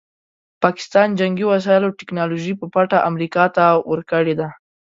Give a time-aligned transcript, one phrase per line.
[0.63, 4.47] پاکستان جنګي وسایلو ټیکنالوژي په پټه امریکا ته ورکړې ده.